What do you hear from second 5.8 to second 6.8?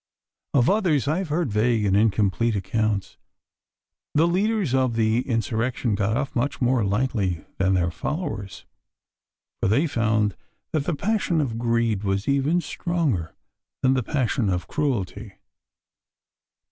got off much